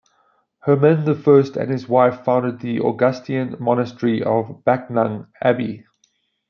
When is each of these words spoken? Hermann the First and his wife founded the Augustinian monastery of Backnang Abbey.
Hermann 0.61 1.05
the 1.05 1.13
First 1.13 1.55
and 1.57 1.69
his 1.69 1.87
wife 1.87 2.21
founded 2.25 2.59
the 2.59 2.79
Augustinian 2.79 3.55
monastery 3.59 4.23
of 4.23 4.63
Backnang 4.65 5.27
Abbey. 5.43 5.85